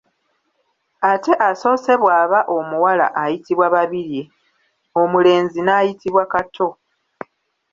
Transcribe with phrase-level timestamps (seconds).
[1.11, 4.23] Ate asoose bw’aba omuwala ayitibwa Babirye,
[5.01, 6.67] omulenzi n’ayitibwa Kato.